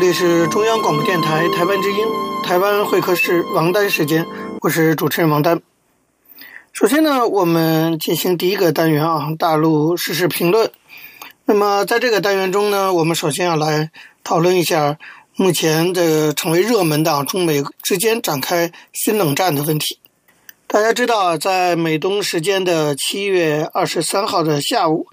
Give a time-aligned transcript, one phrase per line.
[0.00, 1.98] 这里是中央广播电台台湾之音，
[2.42, 4.26] 台湾会客室王丹时间，
[4.62, 5.60] 我是主持人王丹。
[6.72, 10.70] 首先呢，我们进行第一个单元啊，大陆时事评论。
[11.44, 13.90] 那么在这个单元中呢，我们首先要来
[14.24, 14.96] 讨论一下
[15.36, 19.98] 目前的成为热门的，中美之间展开新冷战的问题。
[20.66, 25.08] 大家知道，在美东时间的七月二十三号的下午，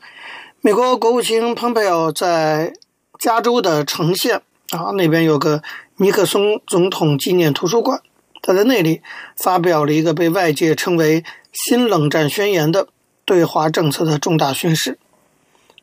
[0.62, 2.72] 美国国务卿蓬佩奥在
[3.20, 5.62] 加州的橙县啊，那边有个
[5.96, 8.02] 尼克松总统纪念图书馆，
[8.42, 9.02] 他在那里
[9.38, 12.88] 发表了一个被外界称为“新冷战宣言”的
[13.24, 14.98] 对华政策的重大宣誓。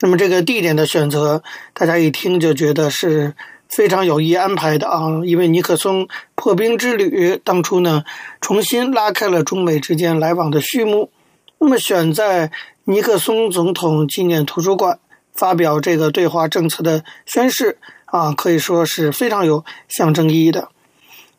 [0.01, 3.35] 那么这个地点的选择，大家一听就觉得是
[3.69, 8.05] 非常有意安排的啊，因为尼克松破冰之旅当初呢，
[8.43, 11.11] 重新拉开了中美之间来往的序幕。
[11.59, 12.51] 那么选在
[12.85, 14.99] 尼克松总统纪念图书馆。
[15.37, 17.77] 发表这个对华政策的宣誓
[18.15, 20.69] 啊，可以说是非常有象征意义的。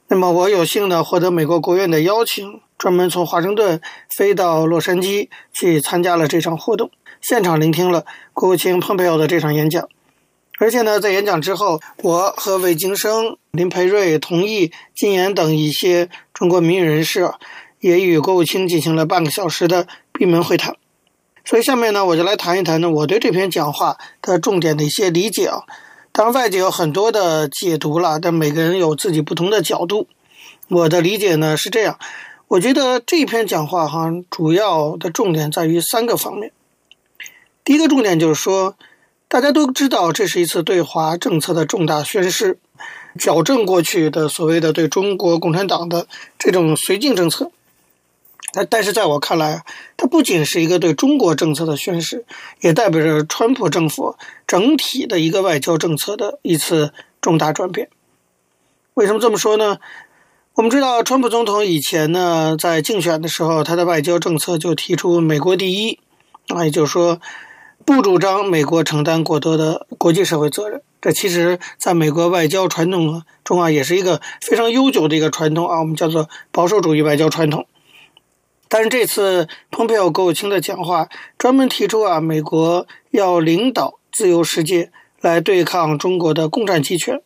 [0.09, 3.79] 那么我有幸呢获得美国国务院的邀请，专门从华盛顿
[4.13, 9.87] 飞到洛杉矶去参加了这场活动，现场聆听了国务卿蓬佩奥的这场演讲。
[10.59, 17.31] 而且呢，在演讲之后，我和魏京生、林培瑞、童毅、金岩等一些中国民运人士
[17.79, 20.75] 也与国务卿进行了半个小时的闭门会谈。
[21.45, 25.63] 所以下面呢，我就来谈一谈呢，我对这篇讲话的重点的一些理解啊。
[26.17, 30.07] 当然，外界有很多的解读了，但每个人有自己不同的角度。
[30.69, 31.99] 我的理解呢是这样，
[32.47, 36.53] 我觉得这篇讲话哈，主要的重点在于三个方面。
[37.65, 38.77] 第一个重点就是说，
[39.27, 42.59] 大家都知道这是一次对华政策的重大宣示，
[43.19, 46.07] 矫正过去的所谓的对中国共产党的
[46.39, 47.51] 这种绥靖政策。
[48.55, 49.65] 但但是在我看来，
[49.97, 52.25] 它不仅是一个对中国政策的宣示，
[52.61, 54.15] 也代表着川普政府
[54.47, 57.89] 整体的一个外交政策的一次重大转变。
[58.93, 59.79] 为什么这么说呢？
[60.53, 65.99] 我们知道，川普总统以前呢，在竞选的时候，他的外交政策就提出“美国第一”，
[66.47, 67.19] 啊，也就是说，
[67.83, 70.81] 不主张美国承担过多的国际社会责任。
[71.01, 77.67] 这其实在美国外交传统中啊，也是一个非常悠久的一个传统啊，我们叫做保守主义外交传统。
[78.67, 87.21] 但是这次蓬佩奥国务卿的讲话专门提出啊，美国要领导自由世界来对抗中国的共产集权，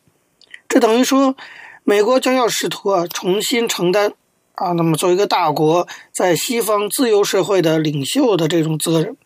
[0.68, 1.34] 这等于说
[1.82, 4.12] 美国将要试图啊重新承担
[4.54, 9.16] 啊，那么作为一个大国在西方自由社会的领袖的这种责任。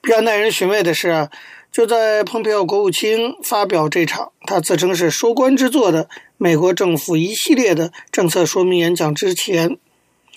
[0.00, 1.30] 比较耐人寻味的是啊，
[1.72, 9.78] 就在蓬佩奥国务卿发表这场他自称是收官之作的美国政府一系列的政策说明演讲之前。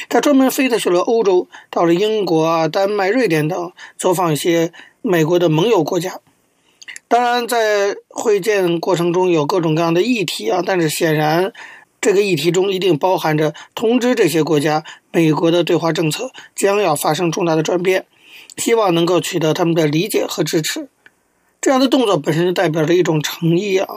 [0.09, 4.72] 他专门飞的去了欧洲，到了英国啊、丹麦、瑞典等，走访一些
[5.02, 6.19] 美国的盟友国家。
[7.08, 11.53] 当然，在会见过程中有各种各样的议题啊，但是显然，
[12.02, 18.06] 这个议题中一定包含着通知这些国家，美国的对华政策将要发生重大的转变，
[18.57, 20.90] 希望能够取得他们的理解和支持。
[21.62, 23.88] 这样的动作本身就代表着一种诚意啊。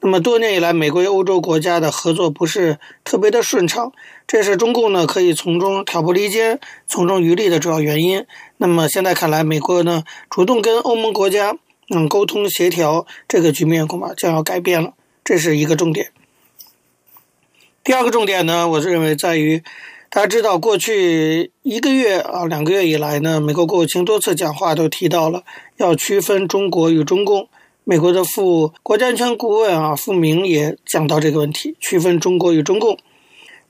[0.00, 3.92] 那么多年以来，美国与欧洲国家的合作不是特别的顺畅，
[4.28, 8.24] 这是中共呢可以从中挑拨离间、从中渔利的主要原因。
[8.58, 11.56] 那么现在看来，美国呢主动跟欧盟国家
[11.90, 14.92] 嗯沟通协调，这个局面恐怕将要改变了，
[15.24, 16.12] 这是一个重点。
[17.82, 19.64] 第二个重点呢，我认为在于
[20.10, 25.42] 大家知道，过去一个月啊两个月以来呢，美国国务卿多次讲话都提到了
[25.76, 27.48] 要区分中国与中共。
[27.90, 32.98] 美国的副国家安全顾问啊，傅明也讲到这个问题，区分中国与中共。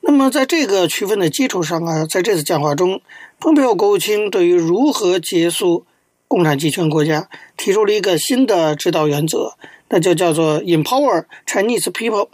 [0.00, 3.00] 那么，在这个区分的基础上啊，在这次讲话中，
[3.38, 5.86] 蓬佩奥国务卿对于如何结束
[6.26, 9.52] 共产集权国家提出了一个新的指导原则，
[9.88, 12.26] 那就叫做 “Empower Chinese People”，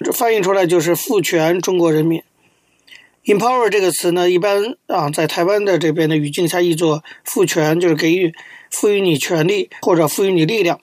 [0.00, 2.20] 这翻译出来就是“赋权中国人民”。
[3.26, 8.34] Empower 这个词呢，一般啊，在台湾的这边的语境下译作“赋权”，就是给予、
[8.72, 10.80] 赋予你权利或者赋予你力量。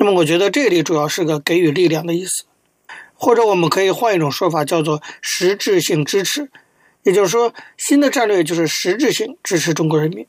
[0.00, 2.44] 那么，我觉得这里主要是个给予力量的意思，
[3.14, 6.48] 或者我们可以换一种说法，叫做实质性支持。
[7.02, 10.24] 也就是说，新的战略就是实质性支持中国人民。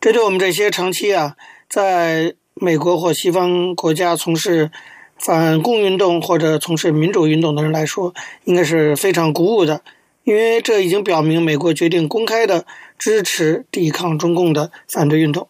[0.00, 1.36] 这对我们这些长期啊，
[1.68, 4.70] 在美国或西方国家从事
[5.18, 9.82] 反共运动或者从事民主运动的人来说，应该是非常鼓舞的，
[10.24, 12.64] 因为这已经表明美国决定公开的
[12.98, 15.48] 支持抵抗中共的反对运动。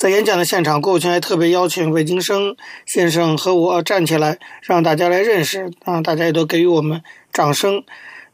[0.00, 2.56] 在演讲的现场，国务卿还特别邀请魏京生
[2.86, 6.00] 先生和我站起来，让大家来认识啊！
[6.00, 7.02] 大家也都给予我们
[7.32, 7.84] 掌声。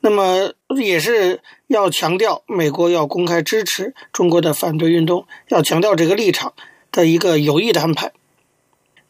[0.00, 6.55] 那么也是要强调，美国要公开支持中国的反对运动，要强调这个立场
[6.93, 8.12] 的一个有益的安排。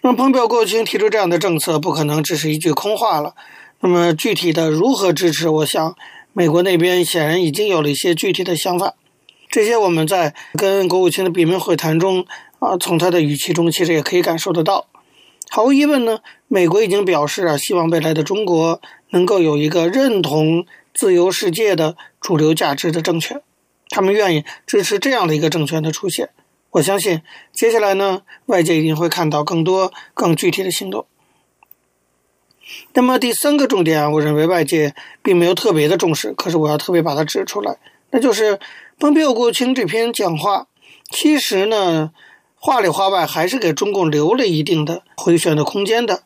[0.03, 3.35] 那么，蓬佩奥国务卿提出这样的政策，不可能只是一句空话了。
[3.81, 5.95] 那么，具体的如何支持，我想
[6.33, 8.95] 美国那边显然已经有了一些具体的想法。
[9.49, 12.27] 这些我们在跟国务卿的闭门会谈中
[12.59, 14.87] 啊，从他的语气中其实也可以感受得到。
[15.49, 23.41] 毫无疑问呢，美国已经表示啊，希望未来的中国能够有一个认同自由世界的主流价值的政权，
[23.89, 26.29] 他们愿意支持这样的一个政权的出现。
[26.73, 27.23] 我相信
[27.55, 31.07] 接下来呢，外界一定会看到更多更具体的行动。
[32.93, 37.79] 那么第三个重点啊，我认为外界并没有特别的重视，可是我要特别把它指出来，
[38.11, 38.59] 那就是。
[39.01, 40.67] 蓬佩奥国务卿这篇讲话，
[41.09, 42.11] 其实呢，
[42.57, 46.25] 话里话外还是给中共留了一定的回旋的空间的。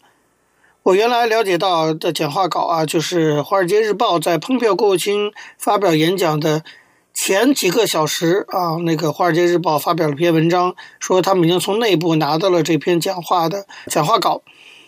[0.84, 6.64] 我原来了解到的讲话稿啊，就是《华尔街日报》在蓬佩奥国务卿发表演讲的
[7.12, 14.40] 前几个小时啊，那个《华尔街日报》发表了篇文章，说他们已经从内部拿到了这篇讲话的讲话稿。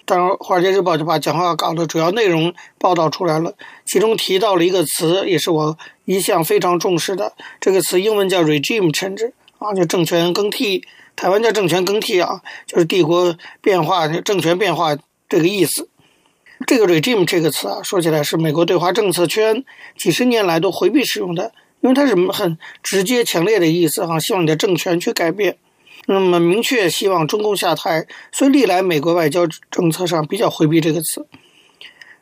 [0.06, 3.54] 当然，《华尔街日报》就把讲话稿的主要内容报道出来了，
[3.86, 10.84] 其中提到了一个词，也是我一向非常重视的，这个词英文叫 “regime change” 啊，就政权更替，
[11.16, 14.96] 台湾叫政权更替啊，就是帝国变化、政权变化
[15.28, 15.88] 这个意思。
[16.66, 19.64] 这个 “regime” 这个词啊，说起来是美国对华政策圈
[19.96, 25.56] 几十年来都回避使用的，因为它是很直接、强烈的意思哈，希望你的政权去改变。
[26.06, 31.26] 那么明确希望中共下台，所以历来美国外交政策上比较回避这个词。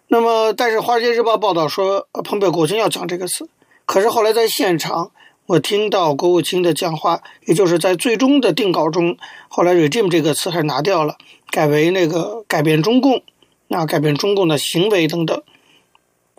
[0.09, 3.49] 那么，但是《华尔街日报》报道说，蓬佩奥国务卿要讲这个词。
[3.87, 5.11] 可是后来在现场，
[5.47, 9.17] 我听到国务卿的讲话，也就是在最终的定稿中，
[9.49, 11.17] 后来 “regime” 这个词还拿掉了，
[11.51, 13.23] 改为那个改变中共，
[13.69, 15.43] 那改变中共的行为等等。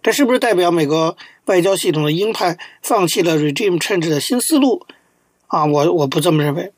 [0.02, 4.86] 这是不是代表美国外交系统的鹰派放弃了 “regime change” 的新思路？
[5.48, 6.72] 啊，我我不这么认为。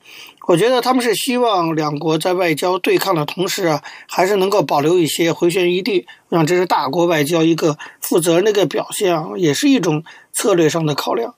[0.48, 6.06] 我觉得他们是希望两国在外交对抗的同时啊，还是能够保留一些回旋余地。
[6.30, 11.34] 我想这是大国外交一个负责任的一个表现啊，也是一种策略上的考量。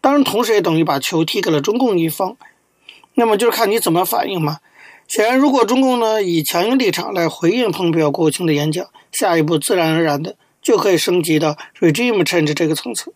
[0.00, 2.36] 当然，同时也等于把球踢给了中共一方。
[3.14, 4.58] 那么就是看你怎么反应嘛。
[5.06, 13.14] 显然，如果中共呢以强硬立场来回应蓬佩奥国务卿的演讲，下一步自然而然的就可以升级到 regime change 这个层次。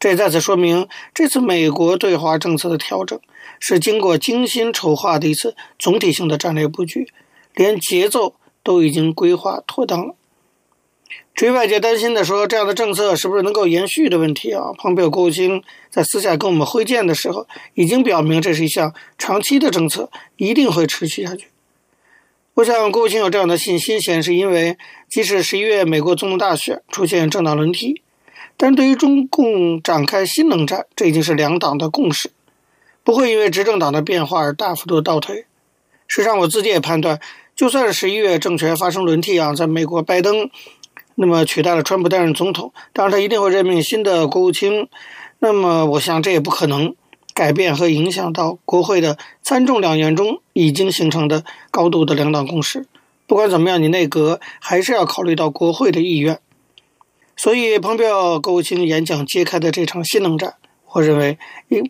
[0.00, 3.20] 这再次说明，这次美国对华政策的调整
[3.64, 7.06] 是经过精心筹划的一次总体性的战略布局，
[7.54, 10.16] 连节奏都已经规划妥当了。
[11.32, 21.46] 至于外界担心的说这样的政策是不是能够延续的问题啊，蓬佩奥国务卿在私下跟我们会见的时候，已经表明这是一项长期的政策，一定会持续下去。
[22.54, 24.76] 我想国务卿有这样的信心，显然是因为
[25.08, 28.02] 即使十一月美国总统大选出现政党轮替。
[28.56, 32.30] 但对于中共展开新冷战，这已经是两党的共识，
[33.04, 35.46] 不会因为执政党的变化而大幅度倒退。
[36.06, 37.20] 实际上，我自己也判断，
[37.56, 40.50] 就算是十一月政权发生轮替啊，在美国拜登
[41.14, 44.88] 那么取代了川普担任总统，当然他一定会任命新的国务卿。
[45.38, 46.94] 那么，我想这也不可能
[47.34, 52.86] 改变和影响到国会的参众两院中已经形成的高度的两党共识。
[53.26, 56.38] 不管怎么样，你内阁还是要考虑到国会的意愿。
[57.36, 60.54] 所以，蓬佩奥国务卿演讲揭开的这场新冷战，
[60.92, 61.38] 我认为，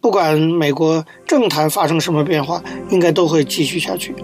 [0.00, 4.14] 不管美国政坛发生什么变化，应该都会继续下去。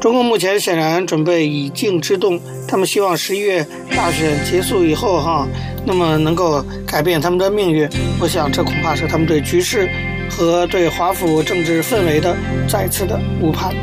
[0.00, 5.46] 中共目前显然准备以静制动，他们希望十一月大选结束以后，哈，
[5.84, 7.88] 那么能够改变他们的命运。
[8.20, 9.90] 我想，这恐怕是他们对局势
[10.30, 12.36] 和对华府政治氛围的
[12.68, 13.74] 再次的误判。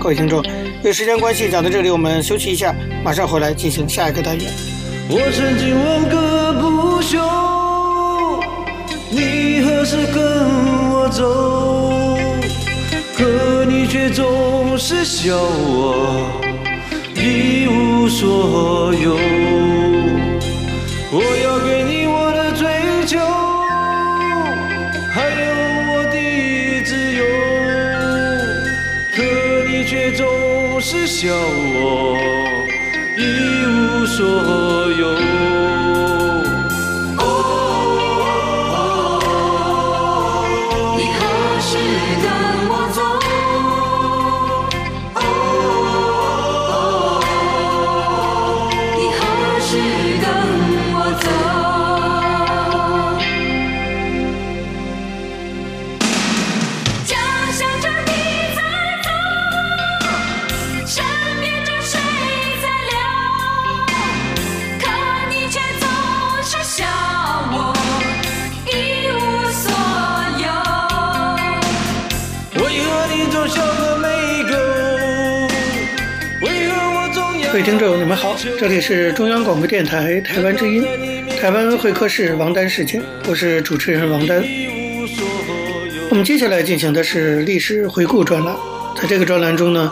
[0.00, 4.46] 各位听众，因为时间关系，讲到这里，我们休息一下，马上回来进行下一个单元。
[5.10, 7.18] 我曾经问个不休，
[9.10, 10.22] 你何时跟
[10.90, 12.16] 我走？
[13.16, 16.40] 可你却总是笑我
[17.16, 19.18] 一无所有。
[21.12, 22.66] 我要给你我的追
[23.06, 23.18] 求，
[25.12, 25.50] 还有
[25.90, 26.16] 我的
[26.84, 27.24] 自由，
[29.12, 29.22] 可
[29.68, 31.06] 你却总是。
[31.06, 32.16] 笑我
[33.18, 33.20] 一
[33.66, 35.29] 无所有。
[78.60, 80.84] 这里是中央广播电台台湾之音，
[81.40, 84.44] 台湾会客室王丹时间，我是主持人王丹。
[86.10, 88.54] 我们接下来进行的是历史回顾专栏，
[89.00, 89.90] 在这个专栏中呢，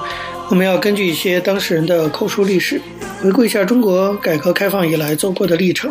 [0.50, 2.78] 我们要根据一些当事人的口述历史，
[3.22, 5.90] 回顾一下中国改革开放以来走过的历程。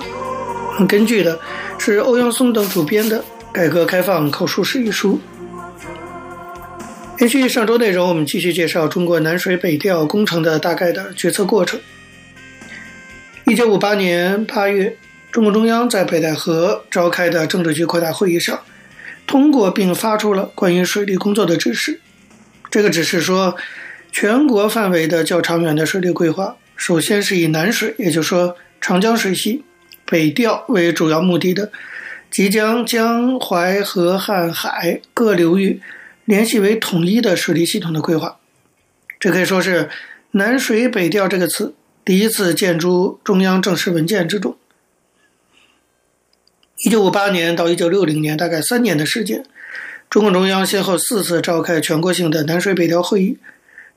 [0.74, 1.39] 我们根据的
[1.79, 3.17] 是欧阳松等主编的
[3.51, 5.19] 《改革开放口述史》一书。
[7.22, 11.79] 延续上周内容，我们继续介绍中国南水北调工程的大概的决策过程。
[13.50, 14.98] 一九五八年八月，
[15.32, 18.62] 中共中央在北戴河召开的政治局扩大会议上，
[19.25, 22.01] 通过并发出了关于水利工作的指示。
[22.70, 23.56] 这个指示说，
[24.12, 29.63] 全国范围的较长远的水利规划，首先是以南水，也就是说长江水系
[30.06, 31.72] 北调为主要目的的，
[32.30, 35.82] 即将江淮河汉海各流域。
[36.25, 38.39] 联系为统一的水利系统的规划，
[39.18, 39.89] 这可以说是
[40.32, 41.74] “南水北调”这个词
[42.08, 44.56] 第一次见诸中央正式文件之中。
[46.78, 49.44] 一九五八年到一九六零年，大概三年的时间，
[50.10, 53.38] 中共中央先后四次召开全国性的南水北调会议，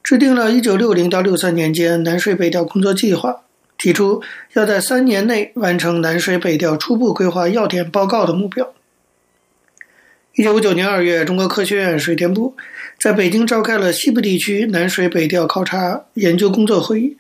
[0.03, 3.43] 制定了一九六零到六三年间南水北调工作计划，
[3.79, 4.21] 提出
[4.55, 8.75] 要在三年内完成南水北调初步规划要点报告的目标。
[10.35, 12.57] 一九五九年二月，中国科学院水电部
[12.99, 17.17] 在北京召开了西部地区南水北调考察研究工作会议，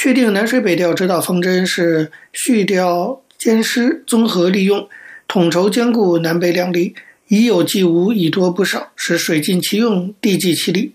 [0.00, 4.88] 确定南水北调指导方针是蓄调兼施，综合利用，
[5.26, 6.94] 统筹兼顾南北两利，
[7.26, 10.94] 以有济无，以多不少，使水尽其用，地济其利。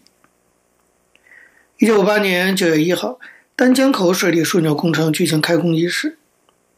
[1.80, 3.20] 一九五八年九月一号，
[3.58, 6.18] 丹江口水利枢纽工程举行开工仪式。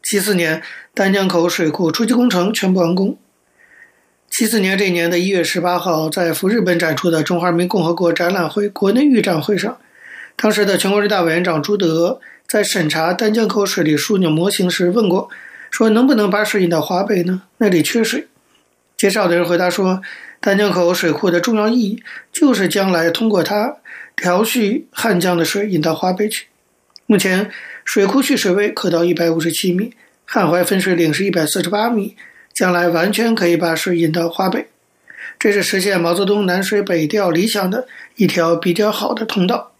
[0.02, 0.60] 七四年，
[0.92, 3.16] 丹江口水库初期工程全部完工。
[4.28, 9.78] 七四年这一年的一月十八号，在赴日本展出的中华人民共和国展览会国内预展会上，
[10.36, 15.28] 当时的全国人大委员长朱德在审查丹江口水利枢纽模型时问过，
[15.70, 17.42] 说能不能把水引到华北呢？
[17.58, 18.28] 那里缺水。
[18.96, 20.00] 介绍的人回答说，
[20.40, 23.76] 丹江口水库的重要意义就是将来通过它
[24.14, 26.46] 调蓄汉江的水引到华北去。
[27.06, 27.50] 目前
[27.84, 29.92] 水库蓄水位可到一百五十七米，
[30.24, 32.16] 汉淮分水岭是一百四十八米。
[32.54, 34.66] 将来完全可以把水引到华北，
[35.38, 39.72] 这是实现毛泽东南水北调理想的一条比较好的通道。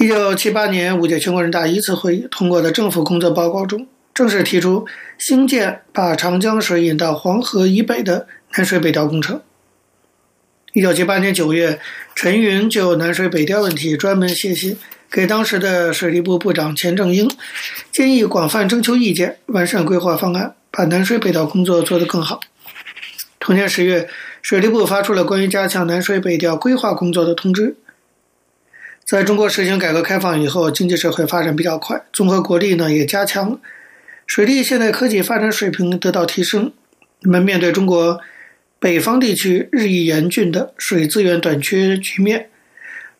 [0.00, 4.84] 一九七八年五届全国人大一次会议通过的政府工作报告中，正式提出
[5.18, 9.40] 兴建把长江水引到黄河以北的南水北调工程。
[10.72, 11.78] 一九七八年九月，
[12.16, 14.76] 陈云就南水北调问题专门写信
[15.08, 17.30] 给当时的水利部部长钱正英，
[17.92, 20.56] 建议广泛征求意见，完善规划方案。
[20.72, 22.40] 把南水北调工作做得更好。
[23.38, 24.08] 同年十月，
[24.42, 27.76] 水利部发出了关于加强南水北调规划工作的通知。
[29.04, 33.60] 在中国实行改革开放以后，经济社会发展比较快，综合国力呢也加强了，
[34.26, 36.72] 水利现代科技发展水平得到提升。
[37.20, 38.18] 那么，面对中国
[38.78, 42.48] 北方地区日益严峻的水资源短缺局面，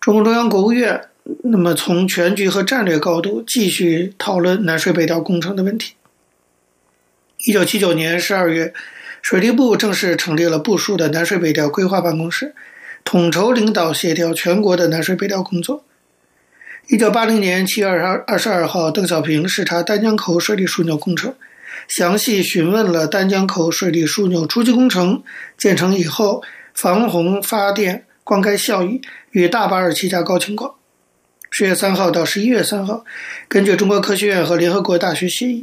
[0.01, 1.03] 中共中央、国务院
[1.43, 5.95] 那么从全局和战略高度继续讨论南水北调工程的问题。
[7.47, 8.73] 一九七九年十二月，
[9.21, 12.55] 水利部正式成立了部署的南水北调规划办公室，
[13.05, 15.85] 统筹领导协调全国的南水北调工作。
[16.89, 21.35] 一九八零年七月二十二二十二号，邓小平视察丹江口水利枢纽工程，
[21.87, 25.23] 详细询问了丹江口水利枢纽初期工程
[25.57, 26.43] 建成以后
[26.75, 30.75] 防洪、发电、灌溉效益与大巴尔七加高情况。
[31.51, 33.05] 十月三号到十一月三号，
[33.49, 35.63] 根据中国科学院和联合国大学协议。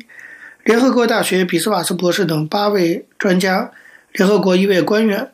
[0.64, 3.72] 联合国大学比斯瓦斯博士等八位专家，
[4.14, 5.32] 联合国一位官员，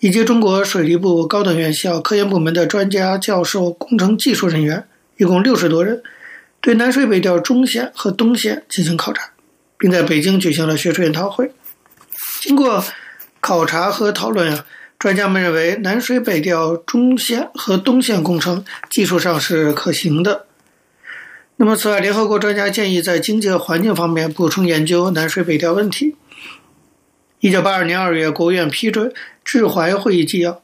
[0.00, 4.84] 以及中国水利部高等院校科研部门的专家、教授、工程技术人员，
[5.16, 6.02] 一共六十多人，
[6.60, 9.30] 对南水北调中线和东线进行考察，
[9.76, 11.50] 并在北京举行了学术研讨会。
[12.42, 12.84] 经过
[13.40, 14.64] 考察和讨论啊，
[14.98, 20.46] 专家们认为，南水北调中线和东线工程技术上是可行的。
[21.56, 26.14] 那么，此外，联合国专家建议在经济环境方面补充研究南水北调问题。
[27.40, 29.12] 一九八二年二月，国务院批准
[29.44, 30.60] 治淮会议纪要，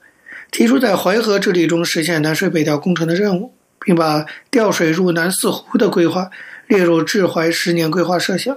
[0.51, 6.31] 提出在淮河治理中实现南水北调工程的任务，并把调水入南四湖的规划
[6.67, 8.57] 列入治淮十年规划设想。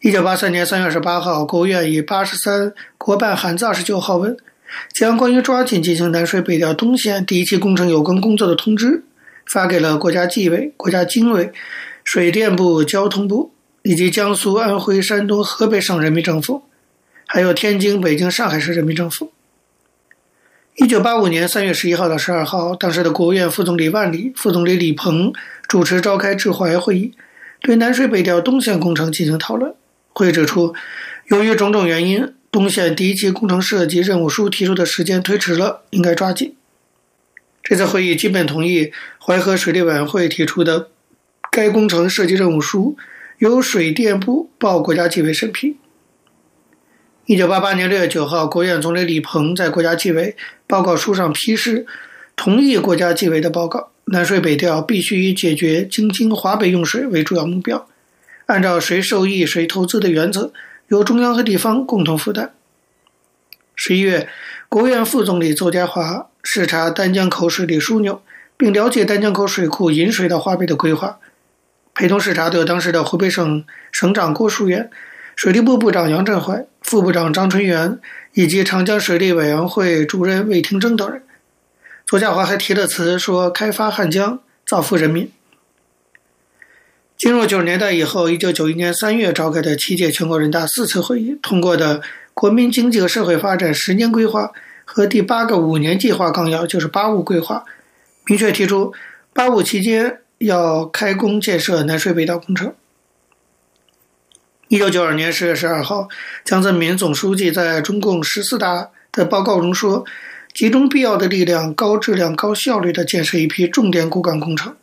[0.00, 4.36] 一九八三年三月十八号，国务院以八十三国办函字二十九号文，
[4.92, 9.04] 将关于抓紧进行南水北调东线第一期工程有关工作的通知
[9.46, 11.52] 发给了国家纪委、国家经委、
[12.02, 13.52] 水电部、交通部
[13.86, 16.64] 以及江苏、安徽、山东、河北省人民政府，
[17.24, 19.32] 还有天津、北京、上海市人民政府。
[20.74, 25.32] 一九八五年三月十一号到十二号，当时的国务院副总理万里、副总理李鹏
[25.68, 27.12] 主持召开治淮会议，
[27.60, 29.72] 对南水北调东线工程进行讨论。
[30.12, 30.74] 会议指出，
[31.28, 36.56] 由于种种原因，东线第一期工程设计任务书提出的时间推迟了，应该抓紧。
[37.62, 38.90] 这次会议基本同意
[39.20, 40.88] 淮河水利委员会提出的
[41.52, 42.96] 该工程设计任务书，
[43.38, 45.76] 由水电部报国家纪委审批。
[47.26, 50.34] 一九八八年六月九号，国务院总理李鹏在国家纪委
[50.66, 51.86] 报告书上批示，
[52.34, 57.86] 同意国家纪委的报告：南水北调必须以解决京津华北用水为主要目标。
[58.46, 60.52] 按照谁受益谁投资的原则，
[60.88, 62.54] 由中央和地方共同负担。
[63.74, 64.30] 十一月，
[64.70, 68.22] 国务院副总理邹家华视察丹江口水利枢纽，
[68.56, 71.18] 并了解丹江口水库引水到华北的规划。
[71.96, 74.90] 陪同视察的有当时的湖北省省长郭树远、
[75.34, 77.98] 水利部部长杨振怀、副部长张春元
[78.34, 81.22] 以及长江水利委员会主任魏廷征等人。
[82.04, 85.32] 左家华还提了词说：“开发汉江，造福人民。”
[87.16, 92.00] 进入九十年代以后，一九九一年三月召开的七届全国人大四次会议通过的
[92.34, 94.42] 《国民经济和社会发展十年规划》
[94.84, 97.64] 和第八个五年计划纲要，就是“八五”规划，
[98.26, 98.92] 明确提出
[99.32, 102.74] “八五”期间要开工建设南水北调工程。
[104.68, 106.08] 一九九二年十月十二号，
[106.44, 110.04] 江泽民总书记在中共十四大的报告中说
[110.52, 114.74] ：“集中必要的力量，高质量、高效率地建设一批重点骨干工程。”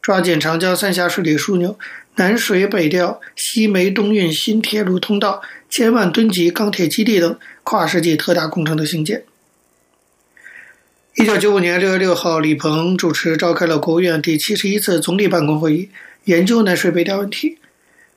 [0.00, 1.78] 抓紧长江三峡水利枢纽、
[2.16, 9.24] 南水北调、西煤东运新铁路通道、千万吨级钢铁基地等跨世纪特大工程的兴建。
[11.16, 15.88] 一九九五年六月六号，李鹏主持召开了国务院第七十一次总理办公会议，
[16.24, 17.58] 研究南水北调问题。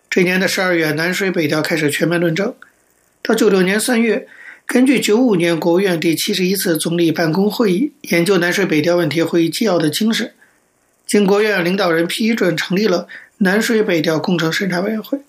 [0.09, 2.55] 这年的十二月，南水北调开始全面论证。
[3.21, 4.27] 到九六年三月，
[4.65, 10.33] 根据九五年国务院第七十一次总理办公会议研究南水北调问题会议纪要的精神。
[11.05, 13.07] 经国务院领导人批准，成立了
[13.37, 15.19] 南水北调工程审查委员会。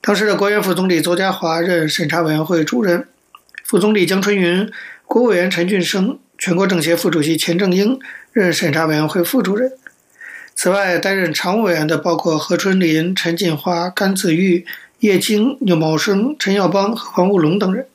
[0.00, 3.06] 当时的国务院副总理邹家华任审查委员会主任，
[3.66, 4.72] 副总理江春云、
[5.04, 8.00] 国务委员陈俊生、全国政协副主席钱正英
[8.32, 9.70] 任审查委员会副主任。
[10.54, 14.64] 此外，担任常务委员的包括何春林、陈锦华、甘子玉、
[15.00, 17.86] 叶青、牛茂生、陈耀邦和黄务龙等人。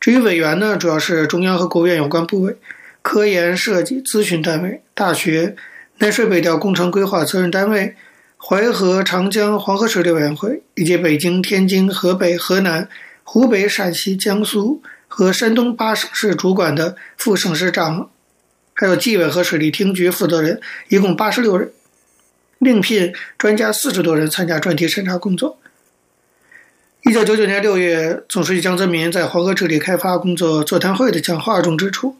[0.00, 2.56] 至于委员呢，主要是中央和国务院有关部委、
[3.00, 5.54] 科研设计咨询单位、大学。
[5.98, 7.94] 南水北调工程规划责任单位、
[8.36, 12.88] 淮河、长江、黄河水利委员会，以及北京、天津、河北、河南、
[13.22, 18.10] 湖北、陕西、江苏和山东八省市主管的副省市长，
[18.74, 21.70] 还有纪委和水利厅局负责人，一共八十六人。
[22.58, 25.58] 另聘专家四十多人参加专题审查工作。
[27.02, 32.16] 一九九九年六月，总书记江泽民在黄河治理开发工作座谈会的讲话中指出。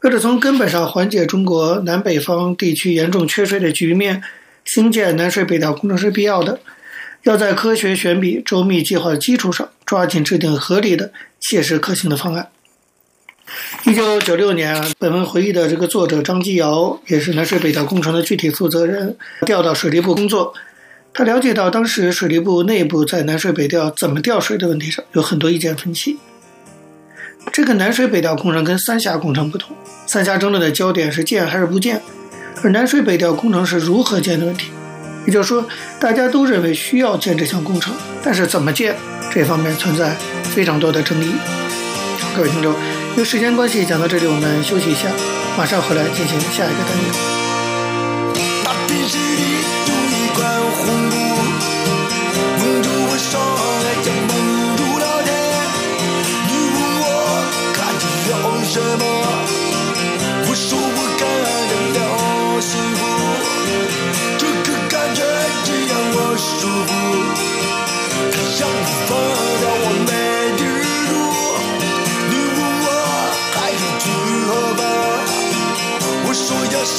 [0.00, 4.22] 为了从根本上缓解中国南北方地区严重缺水的局面，
[4.64, 6.60] 兴建南水北调工程是必要的。
[7.24, 12.48] 要在科学选比、周密计划的基础上，抓紧制定合理的、切实可行的方案。
[13.84, 20.54] 一九九六年，本文回忆的这个作者张基尧，也是南水北调工程的具体负责人，调到水利部工作。
[21.14, 26.18] 他了解到，当时水利部内部在南水北调怎么调水的问题上，有很多意见分歧。
[27.50, 29.74] 这个南水北调工程跟三峡工程不同，
[30.06, 32.00] 三峡争论的焦点是建还是不建，
[32.62, 34.70] 而南水北调工程是如何建的问题。
[35.28, 35.62] 也就是说，
[36.00, 38.96] 大家都认为需要建这项工程，但是怎么建
[39.30, 41.34] 这方面存在非常多的争议。
[42.34, 42.72] 各位听众，
[43.14, 45.10] 由于时间关系，讲到这里我们休息一下，
[45.54, 47.12] 马上回来进行下一个单元。
[68.32, 69.10] 他让我疯
[69.62, 70.12] 让我没
[70.58, 70.62] 地
[71.08, 71.10] 住
[72.30, 72.86] 你问我
[73.54, 74.04] 还要去
[74.48, 74.80] 何方
[76.24, 76.98] 我说要上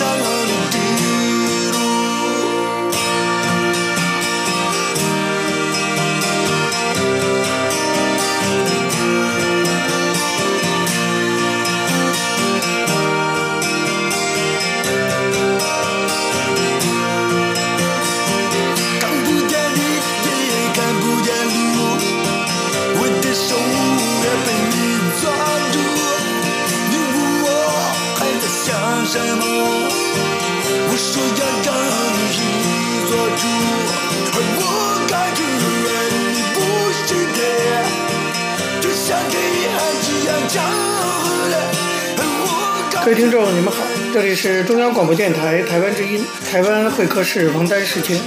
[43.01, 43.77] 各位听众，你们好，
[44.13, 48.19] 这里是中央广播电台台湾之音，台湾会客室王丹时间，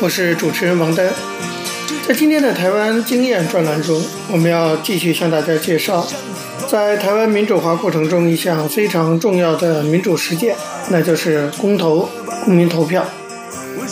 [0.00, 1.10] 我是主持人王丹。
[2.06, 6.06] 在今天的台湾经验专栏中，我们要继续向大家介绍。
[6.68, 10.54] 在台湾民主化过程中一项非常重要的民主实践，
[10.90, 12.06] 那就是公投、
[12.44, 13.08] 公民投票。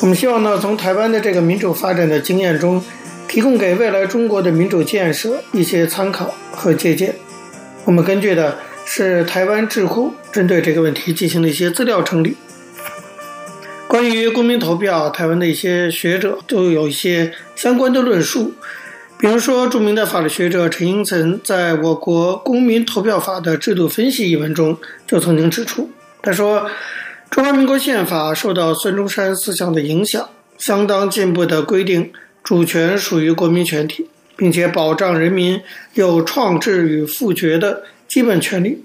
[0.02, 2.84] 我们希望呢，从台湾的这个民主发展的经验中，
[3.26, 7.14] 提供给未来中国的民主建设一些参考和借鉴。
[7.86, 12.36] 我们根据的是台湾智库针对这个问题进行的一些资料整理。
[13.88, 18.52] 关于公民投票，台湾的一些学者都有一些相关的论述。
[19.18, 24.76] 比如说，著名的法律学者陈英岑在我国公民投票法的制度分析一文中
[25.07, 26.68] 就曾经指出，他说
[27.31, 32.12] ：“中华民国宪法受到孙中山思想的影响，相当进步的规定
[32.44, 35.62] 主权属于国民全体，并且保障人民
[35.94, 38.85] 有创制与复决的基本权利。”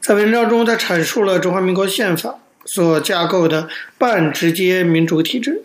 [0.00, 3.68] 在文章中，他阐述了中华民国宪法所架构的
[3.98, 5.64] 半直接民主体制，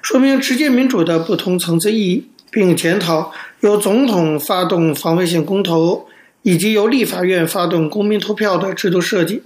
[0.00, 2.26] 说明直接民主的不同层次意义。
[2.54, 6.06] 并检讨由总统发动防卫性公投，
[6.42, 9.42] 以及由立法院发动公民投票的制度设计。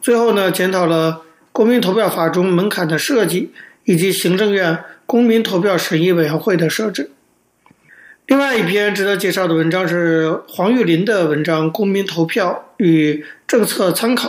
[0.00, 3.52] 最后呢，检讨了公民投票法中门槛的设计，
[3.84, 7.12] 以及行政院公民投票审议委员会的设置。
[8.26, 14.28] 另外一篇值得介绍的文章是黄玉林的文章《公民投票与政策参考》。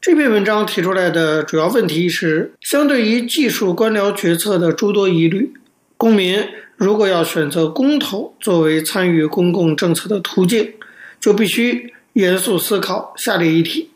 [0.00, 5.52] 这篇文章提出来的主要问题是，相对于技术官僚决策的诸多疑虑，
[5.98, 6.42] 公民。
[6.76, 10.74] 如果要选择公投作为参与公共政策的途径，
[11.18, 13.90] 就必须严肃思考下列议题。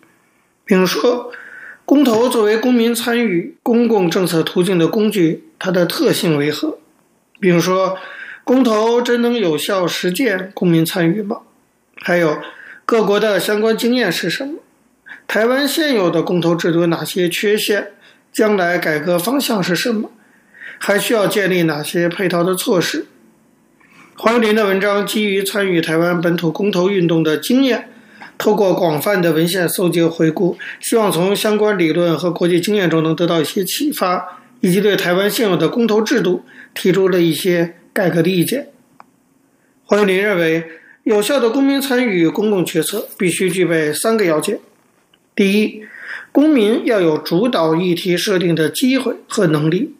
[0.64, 1.30] 比如说，
[1.84, 6.78] 公投作为公民参与公共政策途径的工具，它的特性为何？
[7.38, 7.98] 比如说，
[8.44, 11.40] 公投真能有效实践公民参与吗？
[11.96, 12.38] 还有，
[12.86, 14.60] 各国的相关经验是什么？
[15.26, 17.92] 台湾现有的公投制度有哪些缺陷？
[18.32, 20.10] 将来改革方向是什么？
[20.82, 23.06] 还需要建立哪些配套的措施？
[24.16, 27.90] 黄玉林的文章基于参与台湾本土公投运动的经验，
[28.38, 38.68] 透过广泛的文献搜集回顾，希望从相关理论和国际经验中能得到一些启发，以及对台湾现有的公投制度提出了一些改革的意见。
[39.84, 40.64] 黄玉林认为，
[41.04, 44.58] 有效的公民参与公共决策必须具备三个要件：
[45.36, 45.82] 第一，
[46.32, 49.94] 公民要有主导议题设定的机会和能力。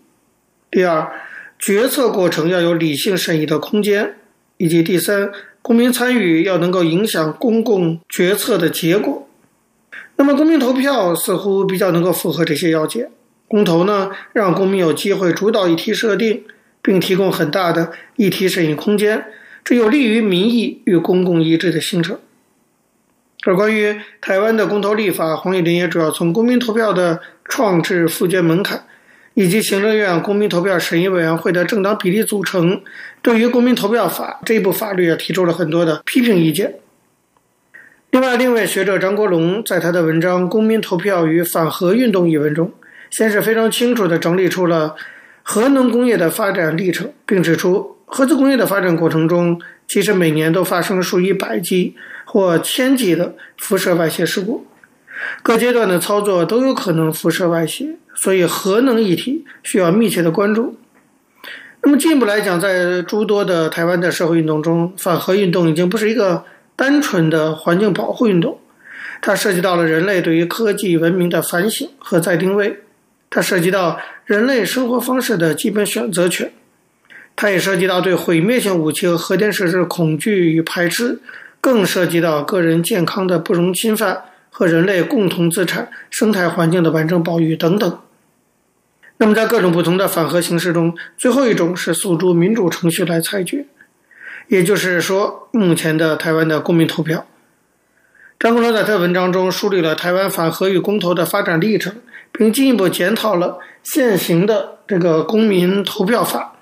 [0.71, 1.11] 第二，
[1.59, 4.15] 决策过程要有理性审议的空间，
[4.57, 9.29] 以及第三，公民参与要能够影响公共决策的结果。
[10.15, 13.11] 那么，公民投票似乎比较能够符合这些要件。
[13.49, 16.45] 公投呢，让公民有机会主导议题设定，
[16.81, 19.25] 并提供很大的议题审议空间，
[19.65, 22.17] 这有利于民意与公共意志的形成。
[23.45, 28.85] 而关于台湾的公投立法，黄玉林也主要从公民投票的创制附件门槛。
[29.35, 32.83] 以及行政院公民投票审议委员会的政党比例组成，
[33.23, 36.75] 对于公民投票法这部法律也提出了很多的批评意见。
[38.11, 42.73] 另外，另一位学者张国龙在他的文章《公民投票与反核运动》一文中，
[43.09, 44.97] 先是非常清楚地整理出了
[45.45, 54.67] 核能工业的发展历程，并指出核子工业的发展过程中，其实每年都发生数以百计或千计的辐射外泄事故。
[55.43, 60.77] 各阶段的操作都有可能辐射外泄，所以核能议题需要密切的关注。
[61.83, 66.45] 那么进一步来讲，在诸多的台湾的社会运动中，反核运动已经不是一个
[66.77, 68.59] 单纯的环境保护运动，
[69.23, 72.81] 它涉及到了人类对于科技文明的反省和再定位，
[73.31, 76.53] 它涉及到人类生活方式的基本选择权，
[77.35, 81.19] 它也涉及到对毁灭性武器和核电设施恐惧与排斥，
[81.63, 84.25] 更涉及到个人健康的不容侵犯。
[84.51, 87.99] 和人类共同资产生态环境的完整保育等等。
[89.17, 93.67] 那么，在各种不同的反核形式中，最后一种是诉诸民主程序来裁决，
[94.49, 97.27] 也就是说，目前的台湾的公民投票。
[98.39, 101.95] 张国龙在他的文章中梳理了台湾反核与公投的发展历程，
[102.33, 106.57] 并进一步检讨了现行的这个公民投票法，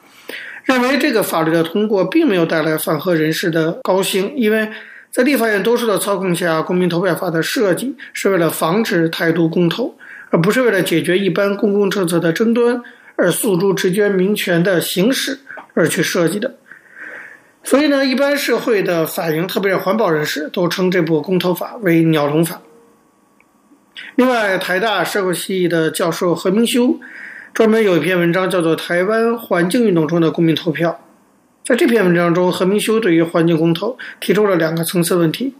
[0.64, 4.68] 认为这个法律的通过并没有带来反核人士的高兴，因为。
[5.10, 9.96] 在立法院多数的操控下，公民投票法的设计是为了防止台独公投，
[10.30, 12.82] 而不是为了解决一般公共政策的争端
[13.16, 15.38] 而诉诸直接民权的行使
[15.74, 16.54] 而去设计的。
[17.64, 22.60] 所以呢，一般社会的反应，特别是环保人士，都称这部公投法为“鸟笼法”。
[24.14, 27.00] 另外，台大社会系的教授何明修
[27.52, 30.90] 专门有一篇文章，叫做《台湾环境运动中的公民投票》。
[31.68, 35.52] 在这篇文章中，何明修对于环境公投提出了两个层次问题。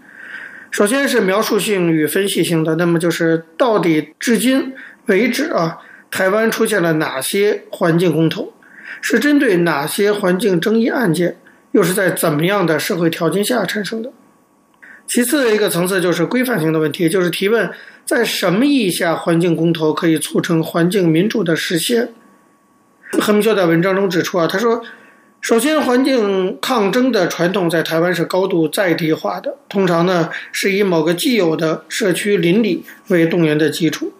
[0.70, 4.72] 首先是描述性与分析性的，那么就是到底至今
[5.04, 5.76] 为止啊，
[6.10, 8.54] 台湾出现了哪些环境公投，
[9.02, 11.36] 是针对哪些环境争议案件，
[11.72, 14.10] 又是在怎么样的社会条件下产生的？
[15.06, 17.70] 其次的一个层次就是规范性的问题，就是提问
[18.06, 22.08] 在什么意义下环境公投可以促成环境民主的实现？
[23.20, 24.82] 何明修在文章中指出啊，他说。
[25.40, 34.12] 首先，环境抗争的传统在台湾是高度在地化的，通常呢是以某个既有的社区邻里为动员的基础。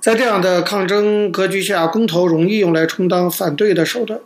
[0.00, 4.18] 在这样的抗争格局下，公投容易用来充当反对的手段。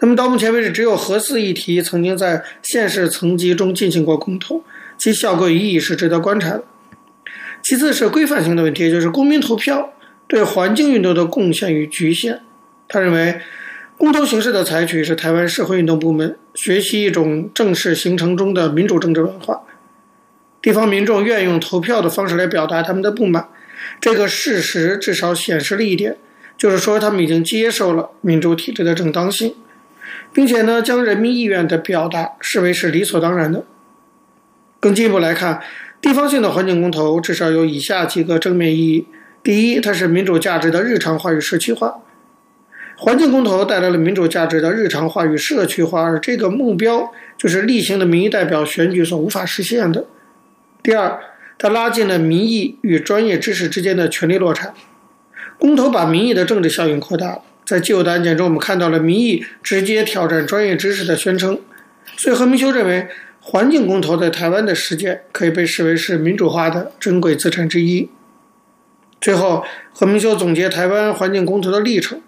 [0.00, 4.64] 那么到目前为止，只有核四议题曾经在县市层级中进行过公投，
[4.98, 6.64] 其效果与意义是值得观察的。
[7.62, 9.94] 其次是规范性的问题，就是公民投票
[10.26, 12.40] 对环境运动的贡献与局限。
[12.88, 13.40] 他认为。
[13.98, 19.62] 公投形式的采取是台湾社会运动部门学习一种正式形成中的民主政治文化，
[20.60, 23.48] 地方民众愿用投票的方式来表达他们的不满，
[23.98, 26.18] 这个事实至少显示了一点，
[26.58, 29.54] 就是说他们已经接受了民主体制的正当性，
[30.32, 33.64] 并且呢将人民意愿的表达视为是理所当然的。
[34.78, 35.62] 更进一步来看，
[36.02, 39.06] 地方性的环境公投至少有以下几个正面意义：
[39.42, 42.02] 第一，它是民主价值的日常化与社区化。
[42.98, 50.06] 环境公投带来了民主价值的日常化与社区化，而这个目标就是例行的民意代表选举所无法实现的。
[50.82, 51.20] 第二，
[51.58, 54.72] 它拉近了民意与专业知识之间的权力落差。
[55.58, 61.60] 公投把民意的政治效应扩大了，在既有的案件中，我们看到了民意直接挑战专业知识的宣称。
[62.16, 63.08] 所以，何明修认为，
[63.40, 68.08] 环境公投在台湾的实践可以被视为是民主化的珍贵资产之一。
[69.20, 72.20] 最后，何明修总结台湾环境公投的历程。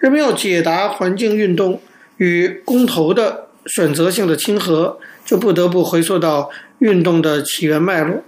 [0.00, 1.80] 人们要解答环境运动
[2.18, 8.22] 与公投的选择性的亲和，就不得不回溯到运动的起源脉络。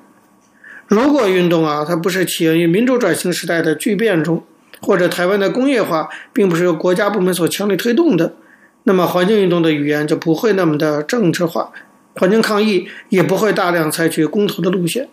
[0.88, 4.42] 如果运动啊，它不是起源于民主转型时代的巨变中，
[4.80, 8.34] 或者台湾的工业化并不是由国家部门所强力推动的，
[8.84, 11.72] 那么环境运动的语言就不会那么的政治化，
[12.14, 15.08] 环境抗议也不会大量采取公投的路线。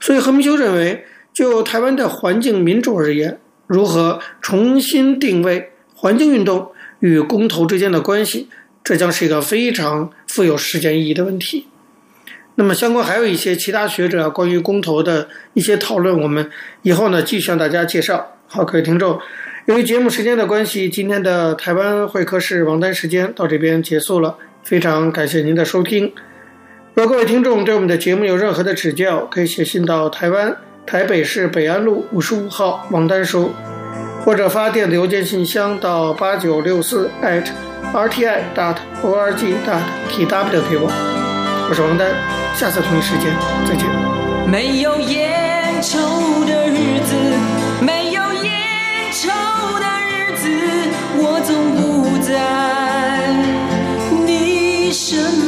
[0.00, 8.48] 所以何明修认为，就台湾的环境民主而言，如何重新定位环境运动与公投之间的关系？
[8.82, 11.68] 这将是一个非常富有实践意义的问题。
[12.54, 16.50] 那么，相关还有一些其他学者关于公投的一些讨论，我们
[16.82, 18.34] 以后呢继续向大家介绍。
[18.46, 19.20] 好，各位听众，
[19.66, 24.36] 由于节目时间的关系，今天的台湾会客室王丹时间到这边结束了。
[24.64, 26.12] 非常感谢您的收听。
[26.94, 30.56] 如果各位听众对我们的节目有任何的指教，可以写信到台湾。
[30.88, 33.52] 台北市北安路五十五号王丹收，
[34.24, 37.10] 或者发电子邮件信箱到八九六四
[37.92, 40.90] @rti dot org dot tw 给我。
[41.68, 42.08] 我是王丹，
[42.56, 43.30] 下次同一时间
[43.66, 43.86] 再见。
[44.50, 45.98] 没有烟抽
[46.46, 47.14] 的日子，
[47.84, 48.50] 没有烟
[49.12, 49.28] 抽
[49.78, 50.48] 的日子，
[51.18, 52.32] 我总不在
[54.24, 55.47] 你身边